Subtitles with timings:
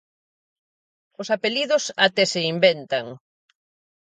[1.21, 3.05] Os apelidos até se inventan.